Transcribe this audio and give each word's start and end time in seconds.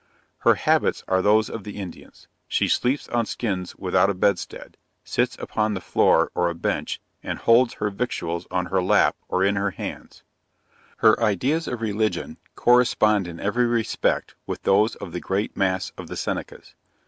Her 0.39 0.55
habits, 0.55 1.03
are 1.07 1.21
those 1.21 1.47
of 1.47 1.63
the 1.63 1.77
Indians 1.77 2.27
she 2.47 2.67
sleeps 2.67 3.07
on 3.09 3.27
skins 3.27 3.75
without 3.75 4.09
a 4.09 4.15
bedstead, 4.15 4.75
sits 5.03 5.37
upon 5.37 5.75
the 5.75 5.79
floor 5.79 6.31
or 6.33 6.45
on 6.45 6.49
a 6.49 6.55
bench, 6.55 6.99
and 7.21 7.37
holds 7.37 7.75
her 7.75 7.91
victuals 7.91 8.47
on 8.49 8.65
her 8.65 8.81
lap, 8.81 9.15
or 9.27 9.43
in 9.43 9.55
her 9.57 9.69
hands. 9.69 10.23
Her 10.97 11.19
ideas 11.21 11.67
of 11.67 11.81
religion, 11.81 12.37
correspond 12.55 13.27
in 13.27 13.39
every 13.39 13.67
respect 13.67 14.33
with 14.47 14.63
those 14.63 14.95
of 14.95 15.11
the 15.11 15.21
great 15.21 15.55
mass 15.55 15.91
of 15.99 16.07
the 16.07 16.17
Senecas. 16.17 16.73